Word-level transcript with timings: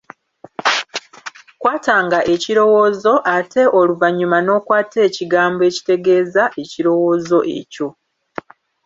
Kwatanga 1.61 2.19
ekirowoozo 2.33 3.13
ate 3.35 3.63
oluvannyuma 3.79 4.37
n'okwata 4.41 4.97
ekigambo 5.07 5.61
ekitegeeza 5.69 6.43
ekirowoozo 6.61 7.39
ekyo. 7.59 7.87